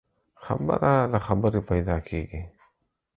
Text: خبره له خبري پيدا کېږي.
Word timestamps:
خبره 0.43 0.93
له 1.11 1.19
خبري 1.25 1.61
پيدا 1.71 1.97
کېږي. 2.07 2.41